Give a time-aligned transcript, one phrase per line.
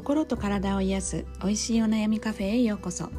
[0.00, 3.10] 心と体を癒す美味しいお悩みカフェへようこそ。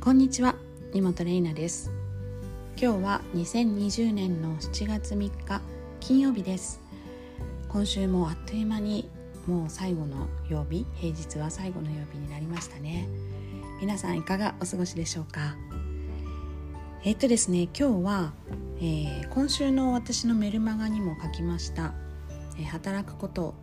[0.00, 0.56] こんにちは
[0.92, 1.92] 根本玲奈です。
[2.76, 5.60] 今日は2020年の7月3日
[6.00, 6.80] 金曜日です。
[7.68, 9.08] 今週もあっという間に
[9.46, 13.08] もう最後の曜日平日は最後の曜日になりましたね。
[13.80, 15.54] 皆さんいかがお過ごしでしょうか？
[17.04, 18.32] えっとですね今日は、
[18.78, 21.94] えー、今週の私のメルマガにも書きました、
[22.58, 23.54] えー、働くこと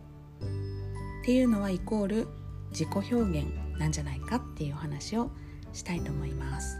[1.22, 2.28] っていうのはイコール
[2.72, 3.46] 自己表現
[3.78, 5.30] なんじゃないかっていう話を
[5.72, 6.78] したいと思います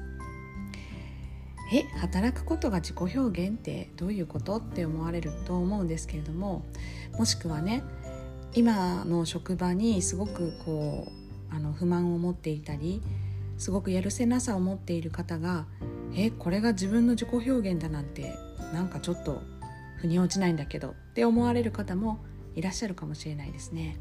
[1.73, 6.64] え働くことが自己表現ってどういうことって思われると思うんですけれども
[7.16, 7.84] もしくはね
[8.52, 13.00] 今の職場にすごくこうあの不満を持っていたり
[13.59, 15.66] すごくやるせなさを持っている方が
[16.16, 18.34] えこれが自分の自己表現だなんて
[18.74, 19.41] なんかちょっと
[19.98, 22.19] 腑に落ちないんだけどって思われる方も
[22.56, 23.97] いらっしゃるかもしれないですね。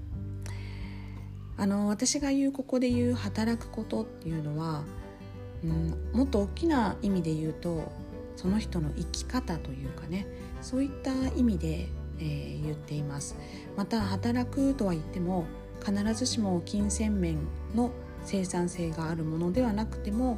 [1.58, 4.84] あの私が言うここで言う働くことっていうのは、
[5.64, 7.92] うん、もっと大きな意味で言うと
[8.36, 10.26] その人の生き方というかね
[10.62, 13.36] そういった意味で、えー、言っています。
[13.76, 15.46] また働くとは言っても
[15.84, 17.38] 必ずしも金銭面
[17.76, 17.92] の
[18.24, 20.38] 生産性があるものではなくても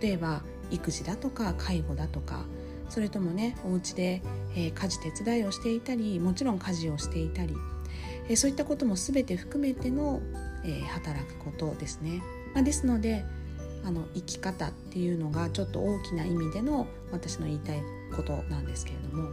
[0.00, 2.44] 例えば育児だとか介護だとか
[2.88, 4.22] それともねお家で、
[4.54, 7.54] えー、家事手伝いをしていたりもちろん家事をしていたり、
[8.28, 10.20] えー、そういったことも全て含めての
[10.64, 12.22] えー、働くことですね。
[12.54, 13.24] まあ、ですので
[13.84, 17.82] あの生き方っていうのがちょっと大きな意味での私の言いたい
[18.16, 19.30] ことなんですけれども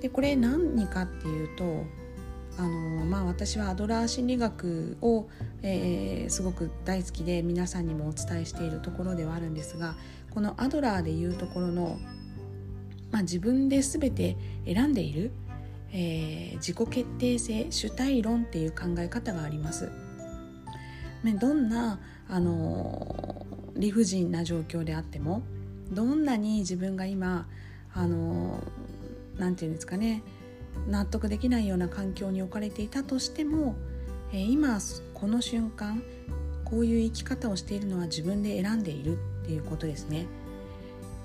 [0.00, 1.84] でこれ何かっていうと
[2.58, 2.68] あの
[3.06, 5.28] まあ、私はアドラー心理学を、
[5.62, 9.94] えー、すごく大好きで皆さんにもお伝えしているところではあるんですが
[10.30, 12.00] このアドラーでいうところの、
[13.12, 15.30] まあ、自分で全て選んでいる
[15.92, 19.90] えー、自己決定性主体論っていう考え方があります。
[21.22, 25.42] ね、どんな、あのー、理不尽な状況であっても
[25.90, 27.48] どんなに自分が今、
[27.94, 30.22] あのー、なんていうんですかね
[30.86, 33.74] 納得できないような環境に置かれていたとしても、
[34.32, 34.78] えー、今
[35.14, 36.02] この瞬間
[36.64, 40.26] こういう生き方をしているのは自分で選んでいるっていうことですね。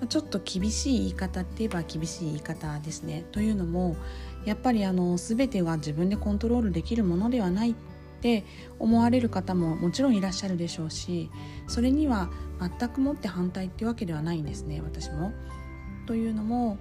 [0.10, 3.26] ちょっと厳しい言い方って言えば厳しい言い方ですね。
[3.32, 3.96] というのも
[4.46, 7.76] やっぱりあの全ては自分でコントロールできるものではないっ
[8.22, 8.46] て
[8.80, 11.30] 思われる方ももちろんいらっしゃるでしょうし
[11.68, 15.32] それには全くもって反対っていうわけではないんですね私も。
[16.06, 16.78] というのも、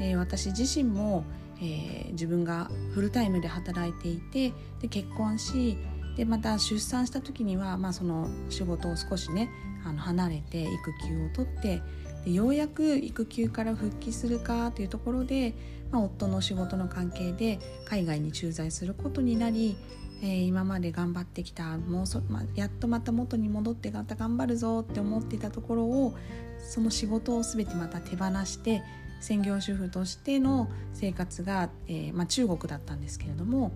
[0.00, 1.24] えー、私自身も、
[1.60, 5.76] えー、自分がフルタイムで働いていてで結婚し
[6.16, 9.50] でまた出産した時には、まあ、その仕事を少しね
[9.84, 11.82] あの離れて育休を取って
[12.24, 15.54] でようやく育休から復帰するかというところで、
[15.90, 19.76] まあ、夫の仕事の関係で海外に駐在することになり、
[20.22, 26.14] えー、今まで頑張ってきたもうそ、まあ、やっとまた元に戻ってまた頑張るぞって思っていたところを
[26.58, 28.82] その仕事を全てまた手放して
[29.20, 33.72] 専業主婦としての生活が、えーまあ、中国だったんですけれども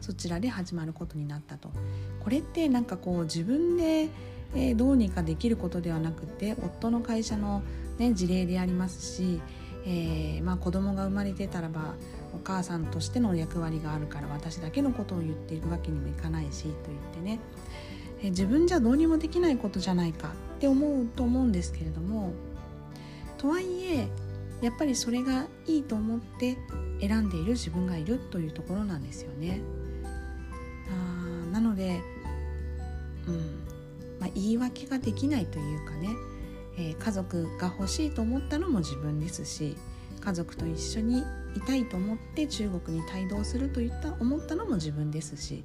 [0.00, 1.70] そちらで始まることになったと。
[2.20, 4.08] これってなんかこう自分で
[4.54, 7.62] え、どうにかできることではなくて夫の会社の、
[7.98, 9.40] ね、事例でありますし、
[9.84, 11.94] えーまあ、子供が生まれてたらば
[12.34, 17.40] お母さんとしての役割があるから私だけのことを言っているわけにもいかないしと言ってね、
[18.20, 22.32] えー、自分じゃどうにもできないことじゃないかって思うと思うんですけれども
[23.38, 24.08] とはいえ
[24.62, 26.56] やっぱりそれがいいと思って
[27.00, 29.60] 選んでいる自分がいるというところなんですよね。
[30.90, 32.00] あなので、
[33.28, 33.36] うん、
[34.18, 36.08] まあ、言い訳ができないというかね、
[36.76, 39.76] えー、家族が欲しいと思ったのも自分ですし
[40.20, 41.20] 家族と一緒に
[41.54, 45.64] いたいと思って中国に帯同するといった思ったのも自分ですし、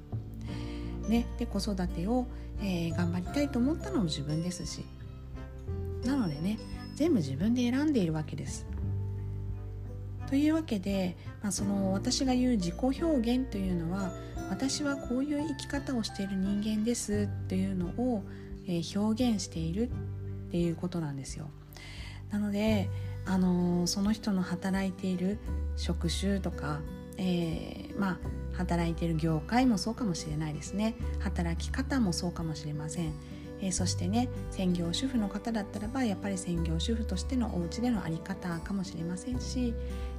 [1.08, 2.26] ね、で子育てを、
[2.60, 4.84] えー、頑張りたいと思ったのも自分ですし
[6.04, 6.58] なのでね
[6.94, 8.66] 全部自分で選んでいるわけです。
[10.28, 13.02] というわけで、まあ、その私が言う自己表
[13.36, 14.12] 現というのは
[14.48, 18.22] 私はこういう生き方をしている人間ですっていうのを、
[18.66, 19.90] えー、表現している
[20.52, 21.48] っていうことなんですよ。
[22.30, 22.90] なので、
[23.24, 25.38] あの、その人の働いている
[25.76, 26.80] 職種とか、
[27.16, 28.18] えー、まあ
[28.56, 33.12] 働いている業界もそうかもしれないですね働き方もそうかもしれません。
[33.60, 39.72] えー、そしてね専業主婦の方だったらばやっぱり専業主婦としてのお家での在り方かもしれませんし、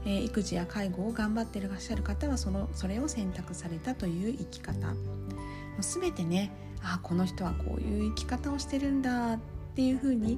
[0.05, 6.51] えー、育児や介護を頑張っていらっしゃる方はそのそれを選択されたという生き方もう全てね
[6.81, 9.39] あこの人はこういう生き方をしてるんだっ
[9.73, 10.37] っていうふうに、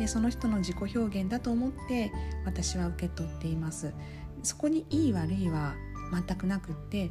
[0.00, 2.12] え、その人の自己表現だと思って
[2.44, 3.92] 私は受け取っています。
[4.44, 5.74] そこにいい悪いは
[6.12, 7.10] 全くなくって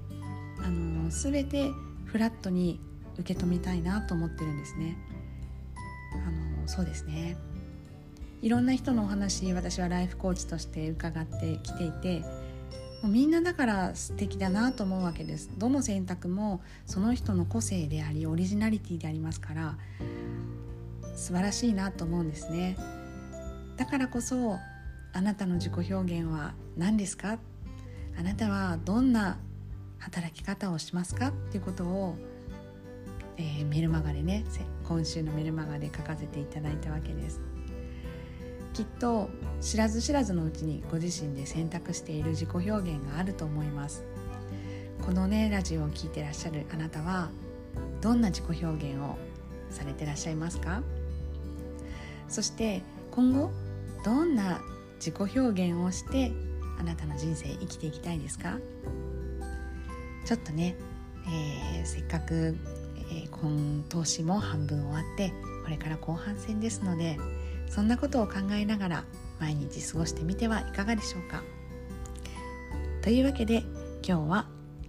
[0.59, 1.69] あの全て
[2.05, 2.79] フラットに
[3.17, 4.97] 受け止めたいなと思ってるんですね。
[6.13, 7.35] あのそうですね。
[8.41, 12.19] いろんな人のお話私はライフコーチとして伺ってきていて
[13.01, 15.49] もうみんなだから素敵だなと思うわけです。
[15.57, 19.77] どの選択もその人の個性でありオリジナリティでありますから
[21.15, 22.77] 素晴らしいなと思うんですね。
[23.77, 24.57] だからこそ
[25.13, 27.39] あなたの自己表現は何ですか？
[28.17, 29.37] あなたはどんな
[29.97, 31.29] 働き方をしますか？
[31.29, 32.15] っていうことを、
[33.37, 34.43] えー、メルマガでね
[34.87, 37.41] 今週のメルマガで書かせていただいたわけです。
[38.73, 39.29] きっと
[39.61, 44.03] 知らず知らずのうちにご自身で選択している自己表現があると思います。
[45.05, 47.29] このねラジオを聴いてらっしゃるあなたは
[48.01, 49.17] どんな自己表現を
[49.69, 50.81] されてらっしゃいますか？
[52.27, 52.81] そして
[53.11, 53.51] 今後
[54.03, 54.59] どんな
[54.97, 56.31] 自己表現をして
[56.79, 58.57] あなたの人生生きていきたいですか？
[60.25, 60.75] ちょっとね、
[61.27, 62.57] えー、せっかく、
[63.11, 65.31] えー、今投資も半分終わって
[65.63, 67.17] これから後半戦ですので
[67.69, 69.03] そんなことを考えながら
[69.39, 71.43] 毎日過ごしてみてはいかがでしょうか？
[73.01, 73.63] というわけで
[74.05, 74.47] 今日は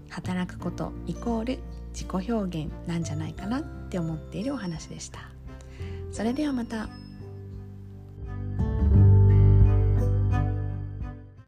[0.09, 1.59] 働くことイコール
[1.93, 5.21] 自己表現なんじゃないかなって思っているお話でした。
[6.13, 6.89] それではまた。